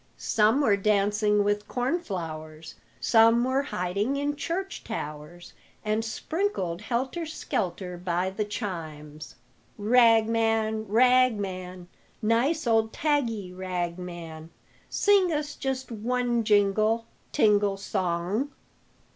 "Some 0.17 0.61
were 0.61 0.77
dancing 0.77 1.43
with 1.43 1.67
corn 1.67 1.99
flowers, 1.99 2.73
Some 2.99 3.43
were 3.43 3.61
hiding 3.61 4.15
in 4.15 4.35
church 4.35 4.83
towers, 4.83 5.53
And 5.85 6.03
sprinkled 6.03 6.81
helter 6.81 7.27
skelter 7.27 7.97
by 7.97 8.31
the 8.31 8.43
chimes." 8.43 9.35
"Rag 9.77 10.27
man, 10.27 10.87
rag 10.87 11.37
man, 11.37 11.87
Nice 12.19 12.65
old 12.65 12.91
taggy 12.91 13.53
rag 13.53 13.99
man, 13.99 14.49
Sing 14.89 15.31
us 15.31 15.55
just 15.55 15.91
one 15.91 16.43
jingle, 16.43 17.05
tingle 17.31 17.77
song." 17.77 18.49